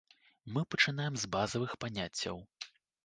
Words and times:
Мы 0.53 0.63
пачынаем 0.73 1.13
з 1.23 1.29
базавых 1.35 1.77
паняццяў. 1.85 2.43